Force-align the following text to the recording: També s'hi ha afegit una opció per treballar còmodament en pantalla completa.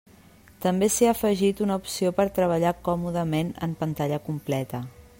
També 0.63 0.87
s'hi 0.93 1.09
ha 1.09 1.11
afegit 1.17 1.61
una 1.67 1.77
opció 1.83 2.13
per 2.21 2.27
treballar 2.39 2.75
còmodament 2.91 3.55
en 3.69 3.77
pantalla 3.83 4.23
completa. 4.31 4.87